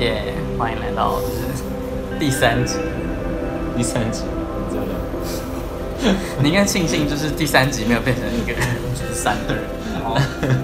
[0.00, 1.62] 耶！Yeah, 欢迎来到就是
[2.18, 2.76] 第三集，
[3.76, 4.22] 第三集
[4.70, 4.94] 真的。
[6.42, 10.16] 你应该庆幸就是第三集没有变成一个人，就是三个人，然后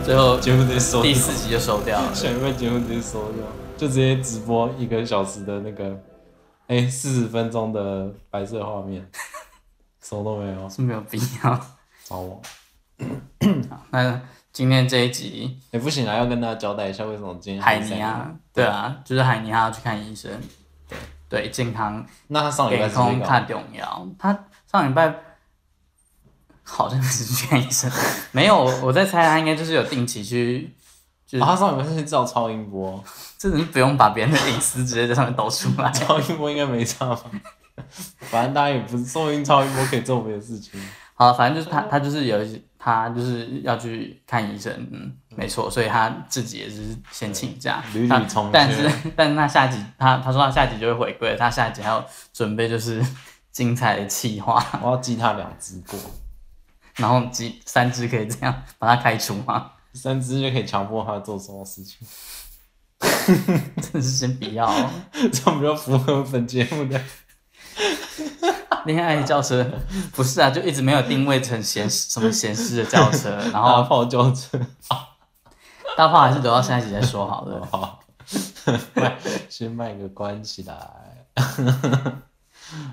[0.03, 3.45] 最后节目直接收，第四集就收掉了，下一位节目直接收掉，
[3.77, 5.95] 就直接直播一个小时的那个，
[6.69, 9.07] 哎，四十分钟的白色画面，
[10.03, 11.61] 什么都没有，是没有必要。
[12.05, 12.41] 找我。
[13.69, 14.19] 好，那。
[14.57, 20.31] 今天这一集也、欸、不行啊，要跟大家交代一下为什么今天海尼啊，对啊，就是海尼他要去看医生，
[20.89, 22.03] 对对，健康。
[22.29, 25.15] 那他上礼拜是看重要，他上礼拜
[26.63, 27.93] 好像是去看医生，
[28.33, 30.75] 没有，我在猜他应该就是有定期去，
[31.27, 33.05] 就是哦、他上礼拜是去照超音波，
[33.37, 37.31] 这人不用把别人的隐私直接在上面抖出来， 超音波应该没差吧？
[38.21, 40.81] 反正大家也不是说明超音波可以做别的事情。
[41.19, 48.09] 好，反正就是他，他就是有一，他就是要去看医生，嗯，没错，所以他自己也是先请假，屡屡。
[48.53, 53.03] 但是，但是他下集，他他说他下集就会回归，他下集还要准备就是
[53.51, 54.63] 精彩的企划。
[54.83, 55.99] 我要记他两只过，
[56.97, 59.71] 然后记三只可以这样把他开除吗？
[59.95, 62.07] 三只就可以强迫他做什么事情？
[63.01, 64.67] 真的是先不要，
[65.33, 67.01] 这样比较符合本节目的。
[68.87, 69.65] 恋爱轿车
[70.15, 74.59] 不是啊，就一直没有定位成闲 什么闲适的轿车， 然后大炮轿车，
[75.97, 77.67] 大炮还是留到下一集再说好了。
[77.71, 78.01] 好，
[79.49, 80.77] 先卖个关子来。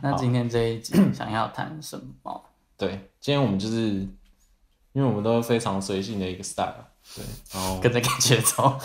[0.02, 2.44] 那今天这一集想要谈什么？
[2.78, 4.08] 对，今天我们就是，
[4.92, 6.74] 因为我们都是非常随性的一个 style。
[7.16, 8.80] 对，然后跟着感觉走。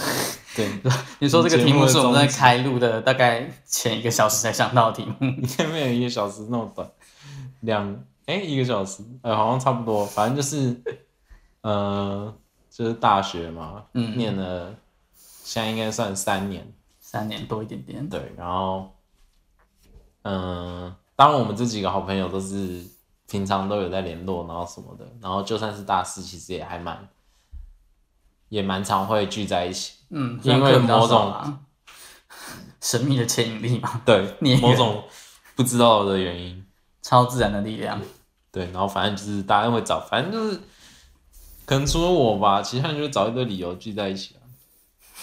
[0.57, 0.69] 对，
[1.21, 6.91] 你说这个题目是我们在开录的大概前一个小时才想到的题目，应该没有一个小时那么短。
[7.61, 7.93] 两
[8.27, 10.83] 哎、欸，一个小时，哎、欸，好像差不多，反正就是，
[11.63, 12.35] 呃，
[12.71, 14.75] 就是大学嘛，嗯，念了，
[15.15, 18.09] 现在应该算三年，三年多一点点。
[18.09, 18.91] 对，然后，
[20.23, 22.85] 嗯、呃，当然我们这几个好朋友都是
[23.29, 27.09] 平常都有在联络，然后什么的，然后就算是大四，其实也还蛮。
[28.51, 31.59] 也蛮常会聚在一起，嗯，因为某种
[32.81, 35.05] 神秘的牵引力嘛，对，某种
[35.55, 36.65] 不知道的原因，
[37.03, 38.01] 超自然的力量，
[38.51, 40.61] 对，然后反正就是大家会找，反正就是
[41.65, 44.43] 可能除了我吧，其他人就会找一堆理由聚在一起啊。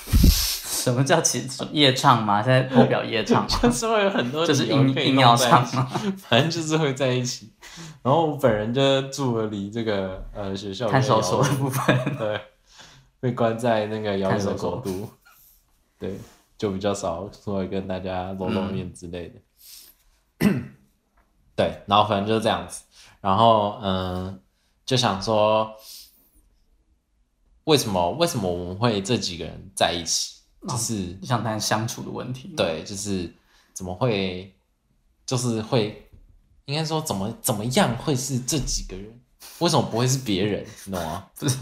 [0.86, 2.44] 什么叫其夜唱吗？
[2.44, 5.86] 现在代表夜唱， 就是会有很多就是硬硬要唱嘛，
[6.30, 7.52] 反正就是会在一起。
[8.04, 12.40] 然后我本人就住了离这个呃学校看守所的部分，对。
[13.18, 15.10] 被关在那个遥远的国都，
[15.98, 16.16] 对，
[16.60, 19.40] 就比较少出来跟大家露露面之类的。
[20.42, 20.75] 嗯、
[21.56, 22.84] 对，然后反正就是这样子。
[23.22, 24.40] 然后嗯，
[24.86, 25.74] 就想说，
[27.64, 30.36] 为什么为什么我们会这几个人在一起？
[30.68, 32.54] 就是想谈相处的问题。
[32.58, 33.34] 对，就是
[33.74, 34.56] 怎么会，
[35.26, 36.10] 就是会，
[36.66, 39.22] 应该说怎么怎么样会是这几个人？
[39.60, 40.66] 为什么不会是别人？
[40.86, 41.28] 你懂吗？
[41.38, 41.58] 不是。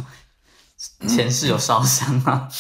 [1.08, 2.50] 前世有烧香吗？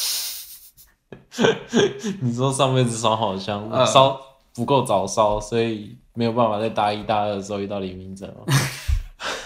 [2.21, 4.21] 你说上辈子烧好香，烧、呃、
[4.53, 8.33] 不够早烧，所以没有办法在大一、大二的时候遇到李明哲。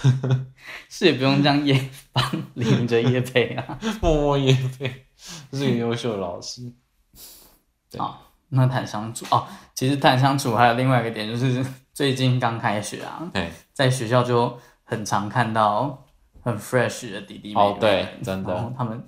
[0.89, 2.23] 是也不用这样夜帮
[2.55, 5.05] 李明哲夜配啊， 默默夜配，
[5.51, 6.61] 这是一个优秀的老师。
[7.89, 8.19] 对啊，
[8.49, 16.03] 那谈相处哦，其实谈相处还有另外一个点，就是 最近刚开学啊，对在学校就很常看到。
[16.43, 19.03] 很 fresh 的弟弟妹妹，哦对，真的，他们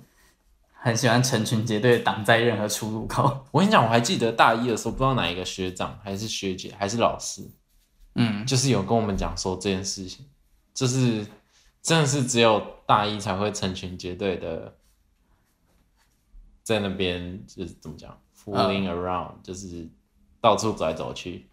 [0.82, 3.46] 很喜欢成群结队挡在任何出入口。
[3.50, 7.46] 我跟你讲，我还记得大一的时候，不知道哪一个学长还是学姐还是老师，
[8.14, 10.26] 嗯，就是有跟我们讲说这件事情，
[10.72, 11.26] 就是
[11.82, 14.74] 真的是只有大一才会成群结队的
[16.62, 19.86] 在那边，就是怎么讲，fooling around，、嗯、就是
[20.40, 21.50] 到处走来走去。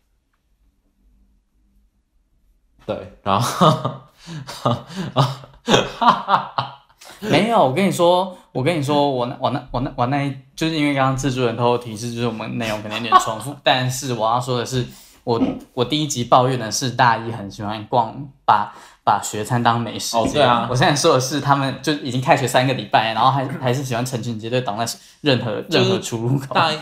[2.85, 4.01] 对，然后。
[4.45, 5.67] 哈哈
[5.99, 6.76] 哈，
[7.29, 14.85] 没有，我跟你说，我跟你说，我那我那我那我那，就是因为刚刚制作人偷偷提示，就是我们内容可能有点重复， 但是我要说的是，
[15.23, 15.41] 我
[15.73, 18.15] 我第一集抱怨的是大一很喜欢逛，
[18.45, 18.73] 把
[19.03, 20.15] 把学餐当美食。
[20.15, 24.85] 哦，对啊，我现在说的是他们就已经开学三个礼拜，然后还还是喜欢成群结队挡在
[25.21, 26.53] 任何任何出入口。
[26.53, 26.77] 大一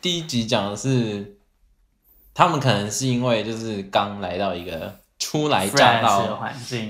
[0.00, 1.36] 第一集讲的是，
[2.32, 4.94] 他们可能是因为就是刚来到一个。
[5.16, 6.40] 初来乍到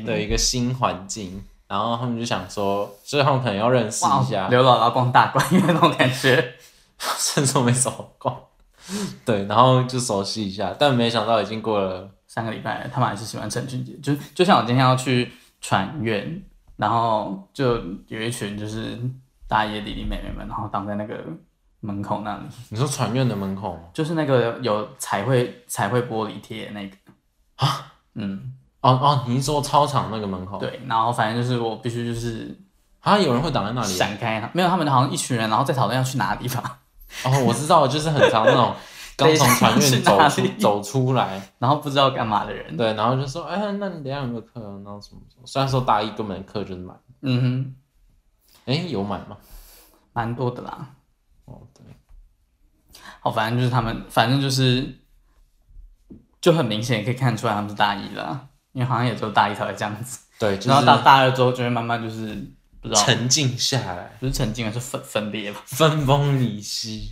[0.05, 6.55] 的一个新环境，然后他们就想说，所以他们可能要认识一下刘姥姥逛大观园那种感觉，
[6.99, 8.37] 甚至没怎么逛，
[9.25, 16.43] 对，然后就熟悉一下，但没想到已经过了三个礼拜，他们还是喜欢陈俊杰，就就像我今天要去传院，
[16.77, 17.77] 然后就
[18.09, 18.99] 有一群就是
[19.49, 21.19] 大爷弟弟妹妹们，然后挡在那个
[21.81, 22.43] 门口那里。
[22.69, 23.81] 你说传院的门口吗？
[23.93, 26.97] 就是那个有彩绘彩绘玻璃贴那个
[27.57, 27.93] 啊？
[28.15, 30.59] 嗯，哦哦，你是说操场那个门口？
[30.59, 32.55] 对，然后反正就是我必须就是
[33.01, 36.81] 好像，有人会挡在那里闪开，没有，他们好像一群人，然后在讨论要去哪里吧。
[37.25, 38.75] 哦，我知道，就是很常那种
[39.17, 42.77] 刚从船院走出走出来，然后不知道干嘛的人。
[42.77, 44.61] 对，然后就说，哎，那你等下有没有课？
[44.85, 45.47] 然后什么什么？
[45.47, 46.95] 虽然说大一根本课就是满。
[47.23, 47.75] 嗯哼。
[48.67, 49.39] 哎，有满吗？
[50.13, 50.89] 蛮多的啦。
[51.47, 51.83] 哦，对。
[53.21, 54.99] 好，反正就是他们，反正就是，
[56.41, 60.19] 就很明显可以看出来他们是大一了，因为好像也只有大一才会这样子。
[60.39, 62.27] 对，就是、然后到大二之后就会慢慢就是
[62.83, 67.09] 不知道沉静下来，不是沉静，而是分分裂吧，分崩离析。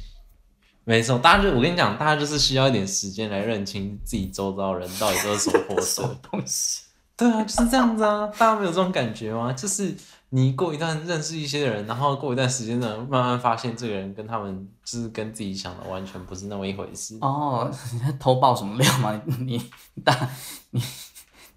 [0.85, 6.83] 没错，大家就我跟你讲，大家就是需要一点时间来认清自己周遭人到底都是什么 货色东西。
[7.17, 9.53] 对啊，就是这样子啊，大家没有这种感觉吗？
[9.53, 9.97] 就是。
[10.35, 17.19] 你过一段认识一些人，然后过一段时间呢，慢慢发现这个人跟他们就是跟自己想的完全不是那么一回事。
[17.21, 19.21] 哦，你在偷爆什么料吗？
[19.27, 19.59] 你
[19.95, 20.19] 你大
[20.71, 20.87] 你你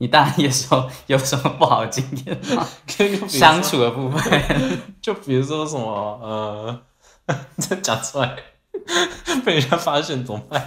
[0.08, 2.68] 大一的时候有什么不好的经验 吗？
[3.28, 4.42] 相处的部分，
[5.02, 6.82] 就比如说什么呃，
[7.58, 8.36] 这讲出来
[9.46, 10.62] 被人家发现怎么办？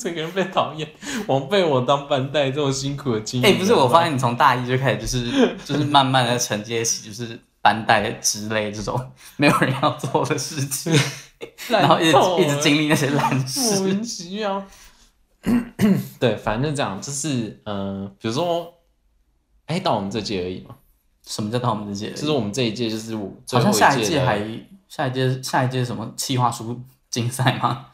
[0.00, 0.88] 这个人被讨厌，
[1.26, 3.46] 我被我当班带这种辛苦的经历。
[3.46, 10.96] 哎，不是，我发现你从大一就开始就是就是慢慢的承接起就是班带之类这种没有人要做的事情，
[11.68, 14.64] 然后一直一直经历那些烂事，莫名其妙。
[16.20, 18.72] 对，反正就这样，就是嗯、呃，比如说，
[19.66, 20.76] 哎，到我们这届而已嘛。
[21.26, 22.10] 什么叫到我们这届？
[22.12, 24.40] 就是我们这一届就是我好像下一届还
[24.88, 26.80] 下一届下一届什么企划书
[27.10, 27.86] 竞赛吗？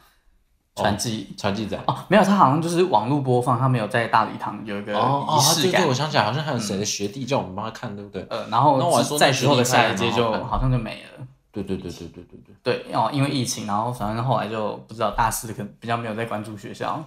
[0.75, 5.07] 传记传记展哦，没有，他好像就是网络播放，他没有在大礼堂有一个仪式感。
[5.09, 8.25] 哦哦，对对，我想起来，好像还有谁的学弟叫我们帮他看，对不对？
[8.29, 11.25] 呃，然后那我还说在之后的下一届就好像就没了。
[11.51, 12.83] 对对对对对对对。
[12.83, 17.03] 对哦，因为疫情，然后反正后来就不知道大四可能比较没有在关注学校。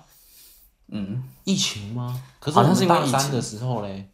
[0.93, 2.23] 嗯，疫情吗？
[2.39, 4.11] 可是好像是因为大三的时候嘞，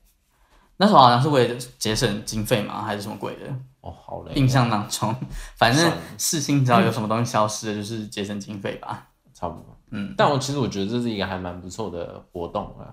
[0.76, 3.54] 那时候好像是为了节省经费嘛，还是什么鬼的？
[3.80, 4.32] 哦，好嘞。
[4.34, 5.14] 印象当中，
[5.58, 9.08] 反正四新只要有什么东西消失了，就是节省经费吧。
[9.34, 12.90] 差不多，嗯，但我其实我觉得这是一个还蛮不错的活动啊，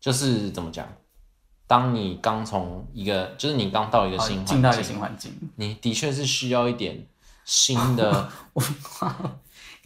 [0.00, 0.86] 就是怎么讲，
[1.66, 7.04] 当你刚从一个，就是你刚到一个新环境，到一个新环境，你的确是需要一点
[7.44, 8.28] 新的。
[8.54, 8.62] 我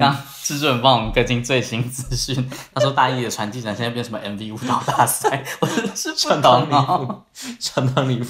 [0.01, 7.23] 刚制作人帮我们更新最新资讯，他说大一的传记展现在变什么 MV 舞蹈大赛，我真的是相当离谱，
[7.61, 8.27] 相当离谱。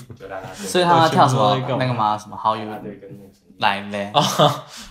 [0.55, 2.19] 所以他们跳什么那个吗？
[2.19, 2.69] 什么 How You？
[3.59, 4.11] 来嘞！
[4.15, 4.23] 哦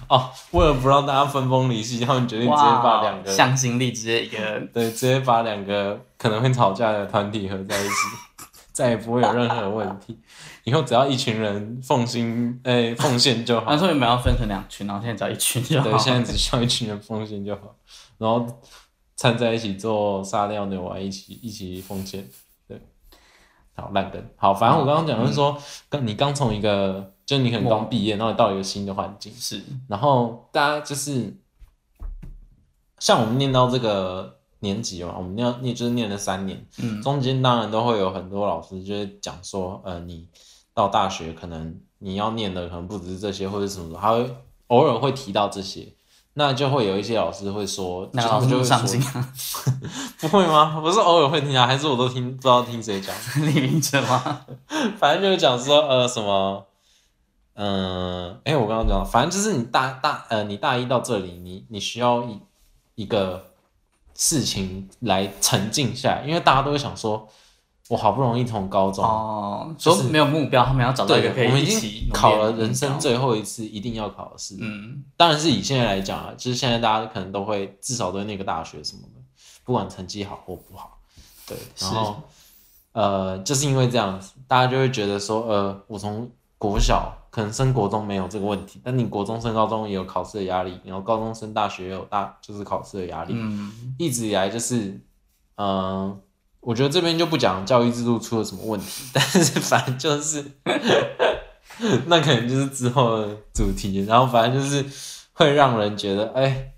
[0.07, 4.37] 哦，为了不让大家分崩离析，他们决定直接把两个向心力直接一个
[4.71, 7.93] 对，直接把两个可能会吵架的团体合在一起，
[8.79, 10.17] 再也不会有任何问题。
[10.63, 13.65] 以后只要一群人奉心哎、欸、奉献就好。
[13.69, 15.89] 那时候你们要分成两群，然后现在只要一群就好。
[15.89, 17.75] 对，现在只需要一群人奉献就好，
[18.17, 18.47] 然后
[19.17, 22.25] 掺在一起做沙料牛丸，一起一起奉献。
[22.65, 22.81] 对，
[23.75, 24.23] 好烂梗。
[24.37, 27.13] 好，反正我刚刚讲的是说，刚、嗯、你刚从一个。
[27.29, 31.37] 就你可能刚毕业，然后到一个新的环境，是，然后大家就是
[32.97, 40.27] 像我们念到这个年级嘛，我们念念就是念了三年，嗯，中间当然都会有很多老师就会讲说，呃，你
[40.73, 44.36] 到大学可能你要念的可能不只是这些，或者什么的，他会
[44.67, 45.88] 偶尔会提到这些，
[46.34, 49.34] 那就会有一些老师会说，那老师就会上心啊，
[50.19, 50.79] 不会吗？
[50.79, 54.45] 不是偶尔会听啊，还是我都听不知道听谁讲， 李明哲吗？
[54.98, 56.65] 反正就是讲说，呃，什么。
[57.62, 62.39] 嗯，哎、欸，我刚刚讲，反正就是你大大呃，你大一到这里，你你需要一
[62.95, 63.49] 一个
[64.19, 67.25] 事情来沉静下来，因为大家都会想说，
[67.88, 79.21] 我好不容易从高中哦，就是没有目标，他们要找到一个可以一起，我们已经考了人生最后一次一定要考的试，嗯，当然是以现在来讲啊，就是现在大家可能都会至少对那个大学什么的，
[79.63, 80.99] 不管成绩好或不好，
[81.47, 82.21] 对，然后
[82.91, 87.15] 呃，就是因为这样子，大家就会觉得说，呃，我从国小。
[87.39, 93.34] 可能升国中没有这个问题，但你国中升高中也有考试的压力，然后高中升大学也有大就是考试的压力。
[93.34, 94.89] 嗯，一直以来就是，
[95.55, 96.19] 嗯、呃，
[96.60, 100.43] 我觉得这边就不讲教育制度出了什么问题，但是反正就是，
[102.08, 104.03] 那可能就是之后的主题。
[104.03, 104.86] 然后反正就是
[105.31, 106.74] 会让人觉得，哎、欸，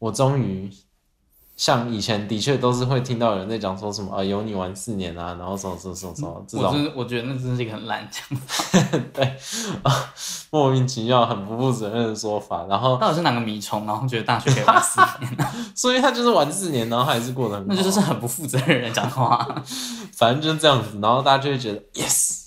[0.00, 0.68] 我终于。
[1.60, 6.66] 像以前的确都是会听到有人在讲说什么啊，有你玩四年啊，然后什么什么什么什么这种。
[6.66, 8.80] 我真我觉得那真是一个很烂讲法，
[9.12, 9.22] 对
[9.82, 9.92] 啊，
[10.48, 12.64] 莫名其妙、很不负责任的说法。
[12.66, 15.54] 然后到底是哪个迷虫，然后觉得大学可以玩四年、啊？
[15.76, 17.68] 所以他就是玩四年，然后还是过得很好。
[17.76, 19.46] 那就是很不负责任讲话。
[20.14, 22.46] 反正就是这样子，然后大家就会觉得 yes，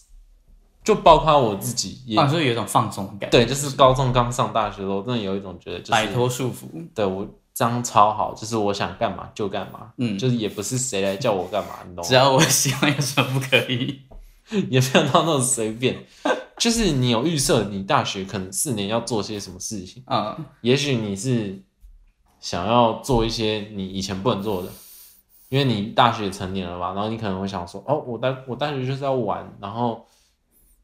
[0.84, 3.30] 就包括我自己也，也是有一种放松感。
[3.30, 6.66] 对，就是高中刚上大学的时候，真的有一种觉得就是摆脱束缚。
[6.96, 12.08] 对我这样超好，就是我想干嘛就干嘛，嗯，就是也不是谁来叫我干嘛，你懂吗？
[12.08, 14.02] 只要我喜欢，有什么不可以？
[14.70, 16.06] 也没有到那种随便。
[16.58, 20.36] 就是你有预设，你大学可能四年要做些什么事情啊？
[20.38, 21.62] 嗯，也许你是
[22.40, 24.70] 想要做一些你以前不能做的。
[25.50, 30.04] 因为你大学成年了嘛，然后你可能会想说，哦，我大我大学就是要玩，然后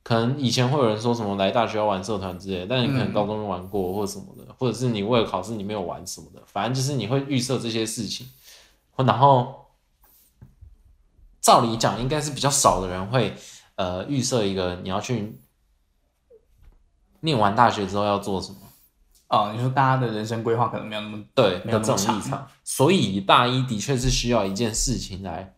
[0.01, 8.27] 可能以前会有人说什么来大学要玩社团之类的，但你可能高中玩过或者什么的，嗯、或者是你为了考试你没有玩什么的，反正就是你会预设这些事情，
[8.95, 9.67] 然后
[11.41, 13.35] 照理讲应该是比较少的人会
[13.75, 15.39] 呃预设一个你要去
[17.21, 18.57] 念完大学之后要做什么。
[19.27, 25.53] 哦，你说大家的人生规划可能没有那么对，没有这种立场，所以大一的确是需要一件事情来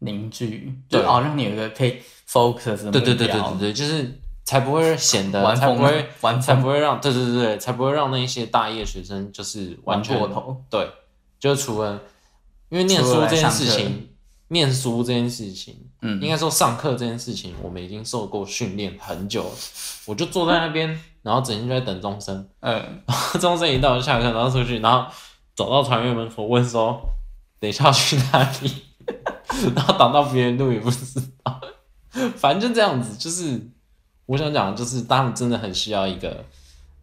[0.00, 2.02] 凝聚，对，哦，让你有一个可以
[2.34, 6.08] focus 对对对对对对，就是才不会显得，才不会，
[6.40, 10.90] 才不会让，对对对对，才不会让那一些大一的学生就是完全过头，对，
[11.38, 12.00] 就除了
[12.70, 14.08] 因为念书这件事情，
[14.48, 19.50] 念书这件事情，嗯，应该说上课这件事情，我们已经受过训练很久了，
[20.06, 21.00] 我就坐在那边。
[21.24, 22.74] 然后整天就在等钟声， 嗯，
[23.06, 25.10] 然后钟声一到就下课，然后出去，然后
[25.56, 27.00] 走到团员门口问说
[27.58, 28.70] ：“等一下要去哪里？”
[29.74, 31.58] 然后挡到别人路也不知道，
[32.36, 33.16] 反正就这样子。
[33.16, 33.60] 就是
[34.26, 36.44] 我想讲，就是他们真的很需要一个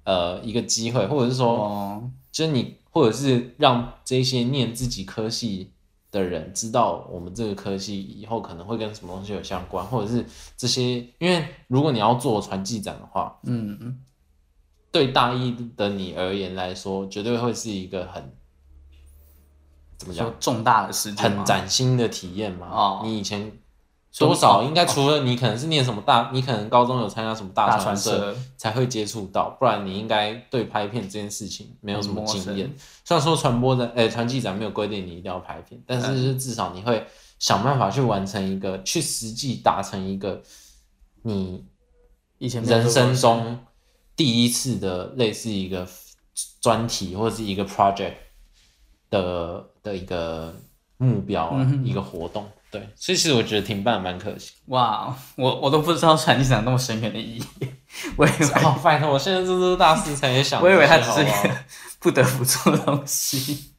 [0.03, 5.71] 呃一个机会，或者是说，哦、就是你，或者是让这些念自己科系
[6.11, 10.25] 的人知道，我们这个科系以后可能会跟什么东西有相关，或者是
[10.57, 13.99] 这些，因为如果你要做传记展的话，嗯嗯。
[14.93, 18.35] 对大一的你而言来说，绝对会是一个很
[19.97, 22.67] 怎么讲重大的事情，很崭新的体验嘛。
[22.67, 23.49] 哦，你以前
[24.17, 32.73] 多少应该除了你可能是念什么大，你可能高中有参加什么大传社才会接触到，不然你应该对拍片这件事情没有什么经验。
[33.05, 37.05] 虽然说传播的诶传记展没有规定你一定要拍片，但是至少你会
[37.39, 40.41] 想办法去完成一个，去实际达成一个
[41.23, 41.65] 你
[42.37, 43.59] 以前人生中。
[44.13, 45.87] 第一次的类似一个
[46.59, 48.13] 专题或者是一个 project
[49.09, 50.53] 的的一个
[50.97, 54.53] 目标，嗯、一个活动，对，所以其实我觉得停办蛮可惜。
[54.67, 57.43] 哇，我我都不知道传记展那么深远的意义。
[58.15, 61.55] 我以为，好拜托，我现在这是大四才想，我以为它只是一个
[61.99, 63.73] 不得不做的东西。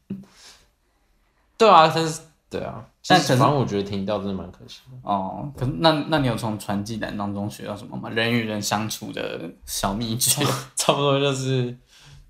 [1.56, 2.20] 对啊，但是
[2.50, 2.84] 对啊。
[3.04, 5.52] 但反正我觉得停掉真的蛮可惜的哦。
[5.56, 8.08] 可那那你有从传记展当中学到什么吗？
[8.08, 10.40] 人与人相处的小秘诀，
[10.76, 11.76] 差不多就是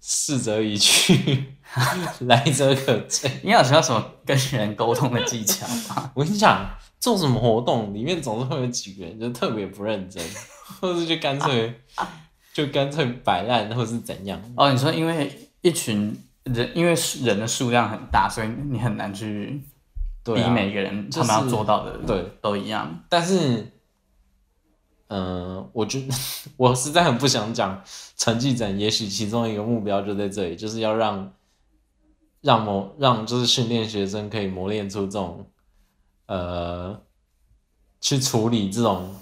[0.00, 1.56] 逝者已去，
[2.26, 3.30] 来者可追。
[3.42, 6.10] 你有学到什么跟人沟通的技巧吗？
[6.14, 6.68] 我跟你讲，
[7.00, 10.22] 做什么活动里面总是会有几个人就特别不认真，
[10.80, 11.74] 或者就干脆
[12.52, 14.40] 就干脆摆烂，或者是怎样。
[14.56, 19.62] 哦，你说因为一群人，因为人的数量很大，所以你很难去。
[20.24, 23.58] 比每一个人他们要做到的对都一样，但是，
[25.08, 26.14] 嗯、呃，我觉得
[26.56, 27.82] 我实在很不想讲
[28.16, 31.28] 成绩展，也许其中一个目标就在这里，就是要让
[32.42, 35.46] 让磨让就是训练学生可以磨练出这种
[36.26, 37.00] 呃
[38.00, 39.14] 去处理这种。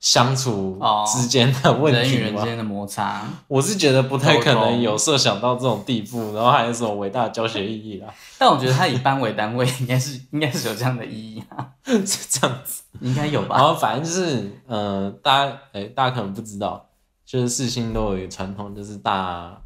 [0.00, 0.80] 相处
[1.12, 8.06] 之间的问题，人与人之间的摩擦，我是觉得不太可能有设想到这种地步，然后还有什么伟大的教学意义啦。
[8.38, 13.56] 但我觉得他以班为单位，应该是应该是有这样的意义啊， 是这样子，应该有吧。
[13.56, 16.88] 然后反正就是，呃，大家哎、欸，大家可能不知道，
[17.26, 19.60] 就是四新都有一个传统，就是大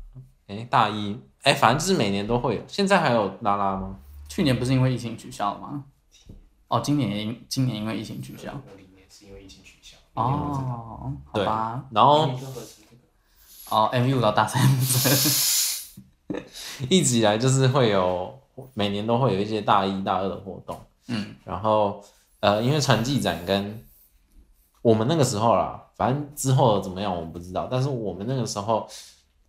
[0.47, 2.63] 哎、欸、大一哎、欸，反正就是每年都会有。
[2.67, 3.97] 现在还有拉拉吗？
[4.29, 5.85] 去年不是因为疫情取消了吗？
[6.69, 8.53] 哦，今年因今年因为疫情取消。
[10.15, 12.29] 哦，好吧，然后
[13.71, 14.61] 哦，M 舞蹈大赛，
[16.91, 18.39] 一直以来就是会有
[18.75, 22.05] 每年都会有一些大一、大二的活动，嗯，然后
[22.41, 23.83] 呃，因为传记展跟
[24.83, 28.87] 我们那个时候啦，反正之后怎么样我们不知道，但是我们那个时候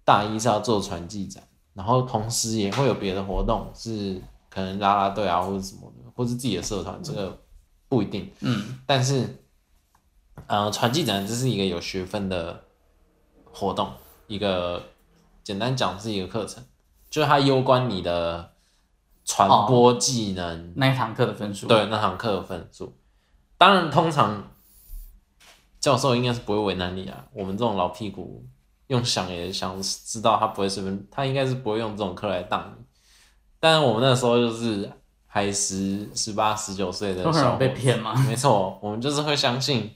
[0.05, 7.41] 大一是要做传记展，然后同时也会有别的活动，是可能拉拉队啊或者什么的，或是自己的社团，这个
[7.87, 9.39] 不一定，嗯，但是。
[10.47, 12.63] 呃，传记展这是一个有学分的
[13.51, 13.93] 活动，
[14.25, 14.81] 一个
[15.43, 16.61] 简单讲是一个课程，
[17.07, 18.51] 就是它攸关你的
[19.23, 21.67] 传播技能、哦、那一堂课的分数。
[21.67, 22.97] 对，那堂课的分数。
[23.59, 24.51] 当然，通常
[25.79, 27.27] 教授应该是不会为难你啊。
[27.31, 28.43] 我们这种老屁股
[28.87, 32.83] 用想也想知道他不会随便，他应该是不会用这种课来当你。
[33.59, 34.91] 但我们那时候就是
[35.25, 38.13] 还十十八、十九岁的时候，被骗吗？
[38.27, 39.91] 没错，我们就是会相信。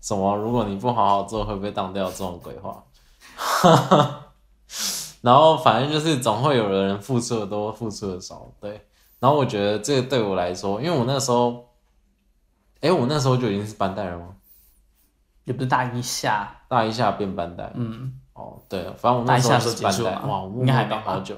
[0.00, 2.84] 什么如果你不好好做会被当掉这种鬼话。
[5.22, 8.86] 然后反正就是总会有人付出的多，付出的少，对。
[9.18, 11.70] 然后我觉得这个对我来说，因为我那时候，
[12.80, 14.36] 哎，我那时候就已经是班代了吗？
[15.44, 17.72] 也不是大一下，大一下变班代。
[17.74, 21.36] 嗯，哦，对，反正我那时候是班代，哇，我应该还当好久。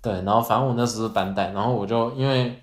[0.00, 2.62] 对，然后反正我那时候是班代，然后我就因为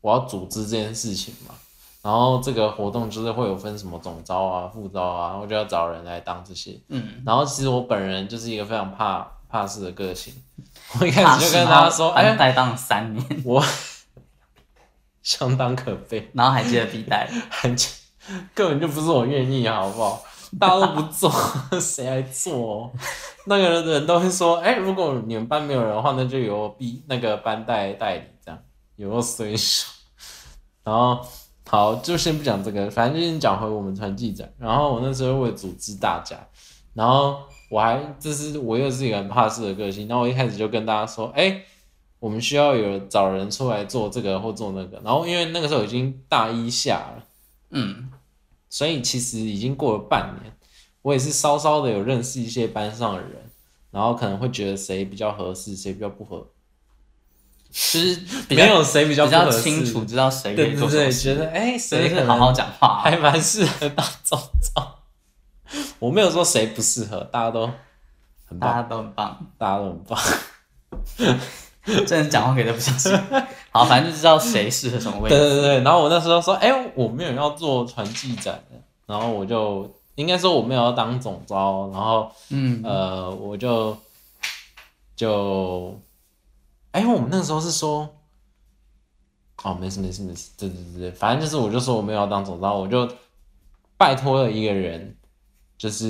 [0.00, 1.54] 我要组织这件事情嘛，
[2.02, 6.78] 然后这个活动就是会有分什么总招啊、副招啊，我就要找人来当这些。
[6.88, 10.34] 嗯，然后其实我本人就是一个非常怕怕事的个性，
[11.00, 13.64] 我一开始就跟大家说，班代当了三年，我
[15.22, 17.74] 相当可悲，然后还接了 B 代， 还
[18.54, 20.22] 根本就不是我愿意，好不好？
[20.58, 21.30] 大家都不做，
[21.80, 22.92] 谁来做？
[23.46, 28.58] 那个人都会说：“哎、如果你们班没有人的话，那就由 B 那个班代代理，这样
[28.96, 29.88] 有个随手。”
[30.84, 31.20] 然后
[31.66, 34.50] 好，就先不讲这个，反正就先讲回我们传记展。
[34.58, 36.36] 然后我那时候为了组织大家，
[36.94, 37.38] 然后
[37.70, 40.08] 我还这是我又是一个很怕事的个性。
[40.08, 41.62] 然后我一开始就跟大家说：“哎、
[42.20, 47.22] 我们需要有找人出来做这个或做那个。”然后因为那个时候已经大一下了，
[47.70, 48.10] 嗯。
[48.68, 50.52] 所以其实已经过了半年，
[51.02, 53.50] 我也是稍稍的有认识一些班上的人，
[53.90, 56.46] 然后可能会觉得谁比较合适，谁比较不合，
[57.70, 58.20] 其实
[58.50, 64.98] 没有谁比较不合适，比较清楚知道谁对对对，觉得哎谁可以好好讲话，还蛮适合当总召。
[65.98, 67.66] 我没有说谁不适合，大家都
[68.46, 70.18] 很棒，大家都很棒，大家都很棒。
[72.06, 73.12] 真的讲话给的不相信。
[73.70, 75.36] 好，反正就知道谁适合什么位置。
[75.38, 78.62] 对对对，然后我那时候说，哎、欸，我没有要做传记展，
[79.06, 83.96] 然后我就应该说我没有要当总招，然后嗯呃，我就
[85.14, 86.00] 就，
[86.92, 88.08] 哎、欸，我们那时候是说，
[89.62, 93.06] 哦，没事没事没事，对对对，反正就是我就说我没有要当总招，我就
[93.96, 95.14] 拜托了一个人，
[95.76, 96.08] 就是，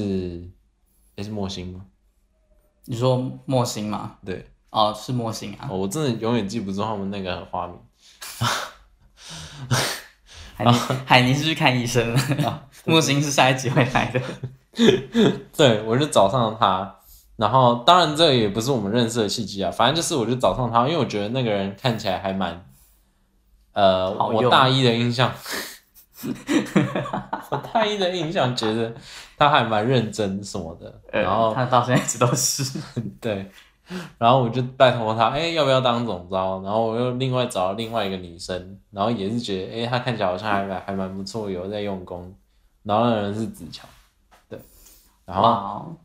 [1.16, 1.84] 也、欸，是莫心吗？
[2.84, 4.16] 你说莫心吗？
[4.24, 4.48] 对。
[4.70, 5.68] 哦，是莫心啊！
[5.70, 7.76] 我真的永远记不住他们那个花名。
[10.54, 10.70] 海尼，
[11.06, 12.64] 海尼是去看医生了。
[12.84, 14.20] 莫心是下一集会来的。
[15.56, 16.96] 对，我就找上了他，
[17.36, 22.64] 然后当然这个也不是我们认识的契机啊，反正就是我就找上他，因为我觉得那个人看起来还蛮……
[23.72, 25.32] 呃，我大一的印象，
[27.50, 28.92] 我大一的印象觉得
[29.36, 32.80] 他还蛮认真什么的，然后、呃、他到现在一直都是
[33.20, 33.50] 对。
[34.18, 36.60] 然后我就拜托他，哎，要不要当总招？
[36.62, 42.34] 然后我又另外找了另外一个女生，然后也是觉得，哎，她看起来好像还蛮还蛮不错，有在用功。
[42.82, 43.88] 然后那人是子乔，
[44.48, 44.58] 对，
[45.24, 45.96] 然后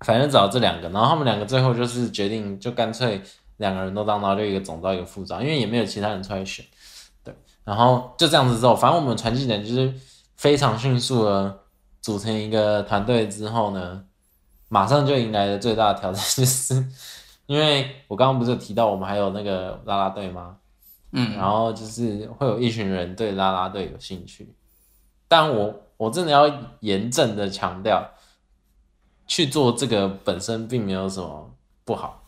[0.00, 3.20] 反正找这两个，然后他们两个最后就是决定，就干脆
[3.56, 6.64] 两个人都当，然后就一个总招一个副招，因为也没有其他人出来选，
[7.24, 7.34] 对。
[7.64, 9.92] 然后就这样子之后，反正我们传记人就是
[10.36, 11.60] 非常迅速的
[12.00, 14.04] 组成一个团队之后呢。
[14.68, 16.74] 马上就迎来了最大的挑战，就是
[17.46, 20.56] 因为我刚刚不是有提到我们还有那个啦啦队吗？
[21.12, 24.52] 嗯，然后就是会有一群人对啦啦队有兴趣，
[25.28, 26.50] 但我我真的要
[26.80, 28.04] 严正的强调，
[29.26, 32.24] 去做这个本身并没有什么不好，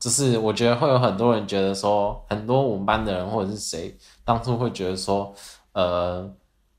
[0.00, 5.32] 只是我觉得会有很多人觉得说，很多我们班的人或者是谁当初会觉得说，
[5.72, 6.28] 呃，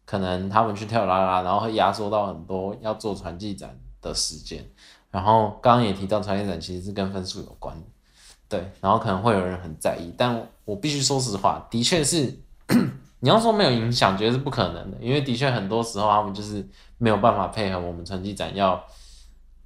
[0.06, 4.66] 可能他们去跳啦啦，然后会压缩到很多要做传记展的时间，
[5.12, 7.76] 然后刚刚也提到传记展其实是跟分数有关，
[8.50, 12.38] 对，然后可能会有人很在意，但我必须说实话，的确是
[13.20, 18.84] 你要说没有影响，觉得是不可能的，因为的确很多时候他们就是没有办法配合我们传记展要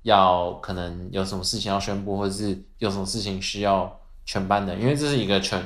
[0.03, 5.63] 要可能有什么事情要宣布，或者是有什么事情需要全班的，因为这是一个全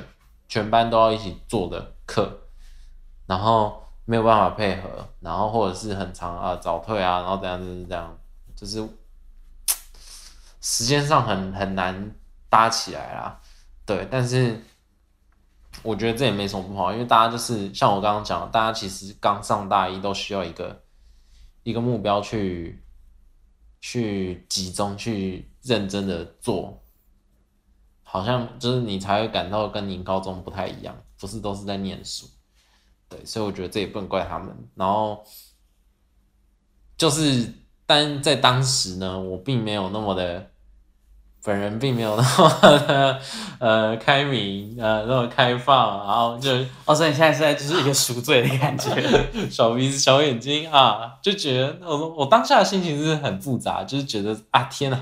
[0.48, 2.30] 全班都要一起做的课，
[3.26, 4.88] 然后没有办法配合，
[5.20, 8.16] 然后或者是很长啊早退啊，然后怎样就是这样。
[8.60, 8.86] 就是
[10.60, 12.14] 时间上很很难
[12.50, 13.40] 搭起来啦，
[13.86, 14.60] 对，但是
[15.82, 20.84] 我觉得这也没什么不好，因为大家就是像我刚刚讲的，大家其实刚上大一都需要一个
[21.62, 22.84] 一个目标去
[23.80, 26.82] 去集中去认真的做，
[28.02, 32.28] 好像就是你才会感到跟你高中不太一样，不是都是在念书，
[33.08, 35.24] 对，所以我觉得这也不能怪他们，然后
[36.98, 37.54] 就是。
[37.90, 40.46] 但在当时呢，我并没有那么的，
[41.42, 42.48] 本人并没有那么
[42.86, 43.20] 的
[43.58, 46.52] 呃开明，呃那么开放，然后就
[46.84, 48.94] 哦，所以你现在现在就是一个赎罪的感觉，
[49.50, 54.96] 小鼻子小眼睛啊，就觉得我我当下的心情是很复杂，就是觉得啊天呐，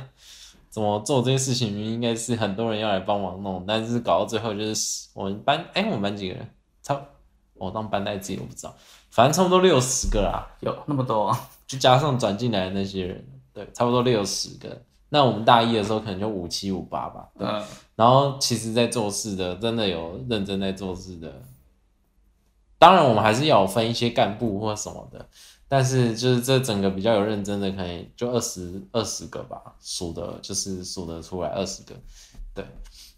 [0.70, 6.48] 怎么做这些事情，应该是很多人要来帮忙弄，但是搞到最后就是我们班，哎、欸，我们班几个人，
[6.82, 6.98] 差
[7.52, 8.74] 我当班代自己都不知道。
[9.10, 11.36] 反正差不多六十个啦，有那么多，
[11.68, 14.82] 就加上转进来的那些人，对，差不多六十个。
[15.10, 17.46] 那我们大一的时候可能就五七五八吧，对。
[17.46, 17.62] 嗯、
[17.94, 21.42] 然后其实，在做事的真的有认真在做事的，
[22.78, 25.28] 当然我们还是要分一些干部或什么的，
[25.68, 31.94] 但是就是这整个比较有认真的，可以就二十二十个吧，数的就是数得出来二十个，
[32.54, 32.64] 对。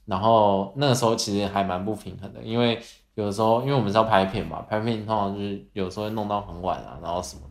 [0.07, 2.83] 然后那个时候其实还蛮不平衡的，因为。
[3.17, 7.50] 有的时候，因为我们是要拍片嘛，拍片通常就是有时候会弄到很晚啊，然后什么，对，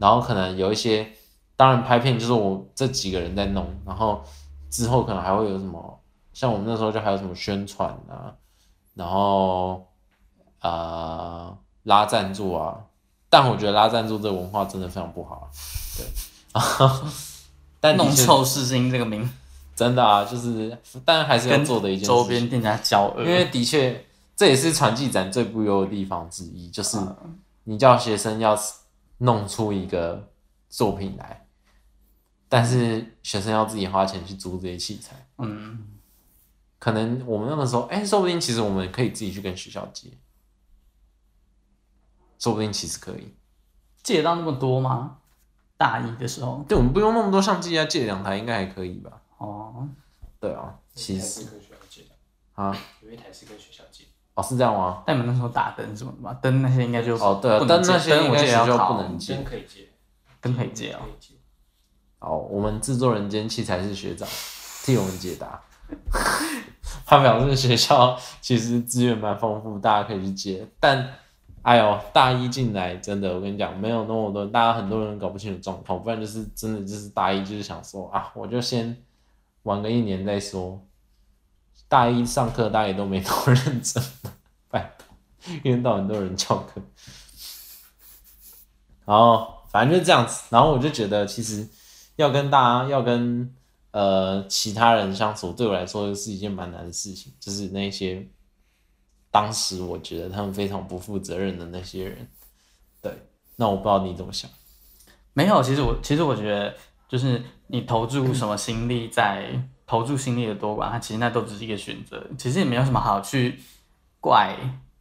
[0.00, 1.06] 然后可能有一些，
[1.56, 4.24] 当然拍片就是我这几个人在弄，然后
[4.70, 6.00] 之后可能还会有什么，
[6.32, 8.34] 像我们那时候就还有什么宣传啊，
[8.94, 9.86] 然后
[10.62, 12.76] 呃拉赞助啊，
[13.28, 15.48] 但我觉得拉赞助这个文化真的非常不好，
[15.96, 16.06] 对，
[17.78, 19.30] 但弄臭世新这个名，
[19.76, 24.04] 真的啊，就是，但还是要做的一件事，周边店家交恶，因为的确。
[24.36, 26.96] 这也是传记展最不优的地方之一，就是
[27.64, 28.56] 你叫学生要
[29.22, 30.32] 弄出一个
[30.70, 31.46] 作品来，
[32.48, 35.14] 但是学生要自己花钱去租这些器材。
[35.36, 35.98] 嗯，
[36.78, 40.10] 可能我们那个时候，哎，说不定其实我们可以自己去跟学校借，
[42.38, 43.34] 说不定其实可以
[44.02, 45.18] 借到那么多吗？
[45.76, 49.20] 大一的时候，对，我们不用那么多相机啊，借两台应该还可以吧？
[49.36, 49.88] 哦，
[50.38, 51.46] 对啊，其实
[52.54, 53.89] 啊，有一台是跟学校借。
[54.40, 55.02] 哦，是这样吗？
[55.06, 56.32] 但你们那时候打灯什么的嘛？
[56.34, 59.88] 灯那些应该就哦，对啊，灯那些应该就不能接，灯可以接，
[60.40, 61.00] 灯可以借啊。
[62.20, 64.28] 哦，我们制作人兼器材是学长
[64.84, 65.60] 替我们解答，
[67.04, 70.66] 他表示学校其实资源蛮丰富，大家可以去接。
[70.78, 71.06] 但
[71.62, 78.96] 哎呦，大一进来真的，我跟你讲，没有那么多，大家很多人搞不清楚状况，不然就是真的就是大一就是想说啊，我就先
[79.64, 80.80] 玩个一年再说。
[81.90, 84.00] 大一上课，大家也都没多认真，
[84.70, 85.08] 拜托，
[85.56, 86.80] 一天到晚都有人翘课。
[89.04, 91.68] 然后反正就这样子，然后我就觉得，其实
[92.14, 93.52] 要跟大家，要跟
[93.90, 97.32] 呃其他人相处，对我来说是一件蛮难的事情。
[97.40, 98.24] 就是那些
[99.32, 102.28] 当时我觉得他们非常不负责任的那些人，
[103.02, 103.12] 对，
[103.56, 104.48] 那我不知道你怎么想。
[105.32, 106.72] 没有，其实我其实我觉得，
[107.08, 109.60] 就是你投注什么心力在。
[109.90, 113.58] 投注心力的多寡，他其实那都只是一个选择，其实也没有什么好去
[114.20, 114.54] 怪，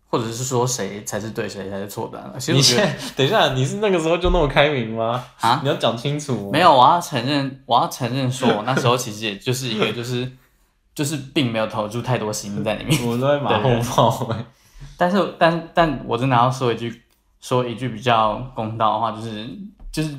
[0.08, 2.36] 或者是说谁才是对，谁才是错的。
[2.40, 2.76] 其实
[3.16, 5.24] 等一下，你是那个时候就那么开明吗？
[5.42, 6.50] 啊，你要讲清楚。
[6.52, 10.28] 没有，我要承认，我要承认，说我那时候其实也就是一个，就是
[10.96, 13.00] 就是并没有投注太多心力在里面。
[13.08, 14.36] 我都在马后炮。
[14.98, 17.04] 但是，但但我真的要说一句，
[17.40, 19.48] 说一句比较公道的话，就是
[19.92, 20.18] 就是。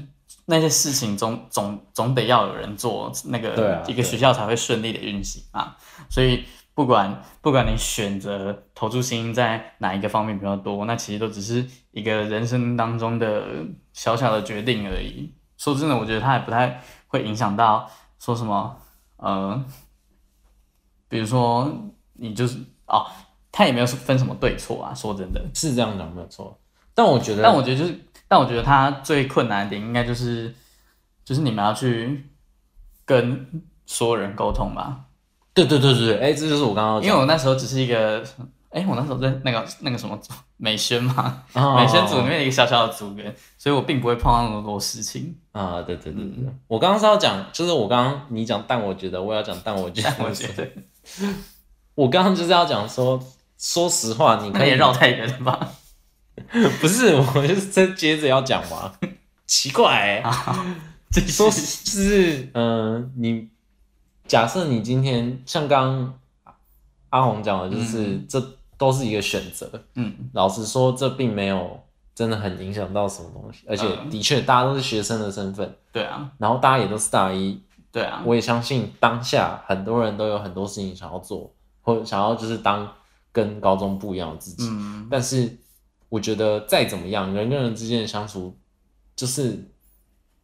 [0.50, 5.76] 那些事情总总总得要有人做，那个一个学校才会顺利的运行啊。
[6.10, 13.44] 所以不管不管你选择投注心在哪一个方面比较多，那其实都只是一个人生当中的
[13.92, 15.32] 小小的决定而已。
[15.56, 18.76] 说真的，我觉得它也不太会影响到说什么，
[19.18, 19.64] 呃，
[21.08, 21.72] 比如说
[22.14, 23.06] 你就是哦，
[23.52, 24.92] 它也没有分什么对错啊。
[24.92, 26.58] 说真的，是这样讲没有错，
[26.92, 27.96] 但我觉得，但我觉得就是。
[28.30, 30.54] 但我觉得他最困难的点应该就是，
[31.24, 32.30] 就是你们要去
[33.04, 35.06] 跟所有人沟通吧。
[35.52, 38.22] 对对对对，哎、欸，这就是我刚刚，因为我那时候只是一个，
[38.68, 45.36] 哎、欸，我那时候在那个那个什么组美宣嘛，哦、 美宣组里面一个小小的组员，所以我并不会碰到那么多事情。
[45.50, 50.68] 啊，对对对对，嗯、我刚刚是要讲，就是我刚刚你讲，但我觉得我要讲，但我觉得，我觉得，
[51.96, 53.20] 我刚刚就是要讲说，
[53.58, 55.72] 说实话，你可以绕太远了吧？
[56.81, 58.92] 不是，我就是在接着要讲嘛，
[59.46, 60.31] 奇怪、欸，
[61.26, 63.48] 说就是，嗯、呃，你
[64.26, 66.14] 假设你今天像刚
[67.09, 68.40] 阿红讲的，就是、嗯、这
[68.79, 71.81] 都是一个选择，嗯，老实说，这并没有
[72.14, 82.88] 真的很影响到什么东西，而且的确大家都是学生的身份、嗯，对啊，然后大家也都是大一，对啊，我也相信当下很多人都有很多事情想要做，或者想要就是当
[83.33, 85.59] 跟高中不一样的自己，嗯，但是。
[86.10, 88.58] 我觉得再怎么样，人跟人之间的相处，
[89.14, 89.64] 就是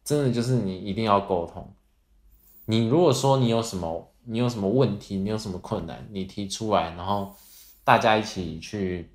[0.03, 1.71] 真的就是你一定要沟通。
[2.65, 7.35] 你如果说你有什么，你有什么问题，你有什么困难，你提出来，然后
[7.83, 9.11] 大家一起去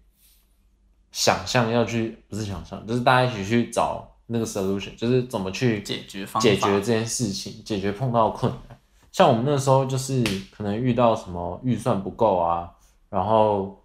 [1.11, 8.79] 想象要去，不是想象，就是大家一起去找那个 solution，就是怎么去解决方法，解决这件事情，解决碰到困难。
[9.11, 12.71] 像我们那时候就是可能遇到什么预算不够啊，
[13.09, 13.79] 然后。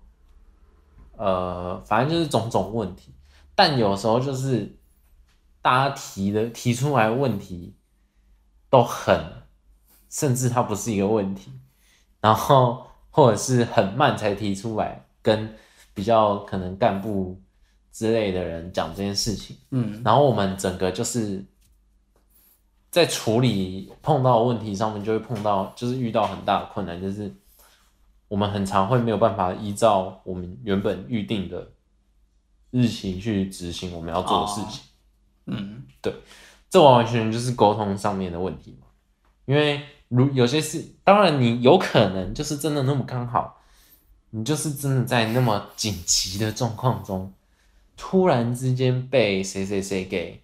[1.17, 3.13] 呃，反正就是种种问题，
[3.55, 4.77] 但有时候就是
[5.61, 7.75] 大家提的提出来问题
[8.69, 9.19] 都很，
[10.09, 11.51] 甚至它不是一个问题，
[12.21, 15.55] 然后或者是很慢才提出来，跟
[15.93, 17.41] 比较可能干部
[17.91, 21.43] 之类的人讲这件事情，嗯，然后我们整个就是
[22.91, 27.33] 在处理碰到问题上面，就会碰到就是遇到很大的困难，就是
[28.27, 31.71] 我们很常会没有办法依照我们原本预定的
[32.71, 34.81] 日期去执行我们要做的事情。
[35.45, 36.13] 哦、嗯，对，
[36.69, 38.87] 这完完全全就是沟通上面的问题嘛。
[39.45, 43.61] 因为如有些事，当然你有可能就是真的那么刚好，
[44.31, 47.33] 你就是真的在那么紧急的状况中，
[47.95, 50.43] 突然之间被谁谁谁给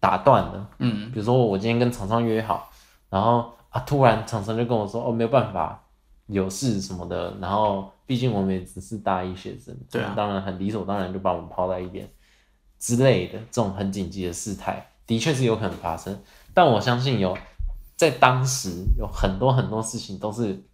[0.00, 0.70] 打断了。
[0.78, 2.72] 嗯，比如说我今天跟厂商约好，
[3.10, 5.84] 然后啊，突然厂商就跟我说，哦，没有办法，
[6.30, 7.36] 有事什么的。
[7.40, 12.08] 然后毕竟我们也只是大一学生，对啊，当然很理所当然就把我们抛在一边
[12.78, 16.22] 之类的，这种很紧急的事态，的确是有可能发生。
[16.54, 17.36] 但我相信有。
[17.96, 20.64] 在当时有很多很多事情都是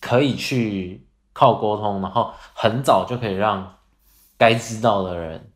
[0.00, 3.76] 可以去靠沟通，然后很早就可以让
[4.38, 5.52] 该知道的人、